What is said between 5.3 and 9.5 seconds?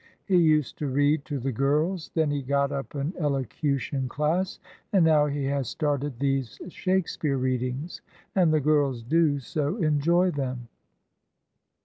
has started these Shakespeare readings, and the girls do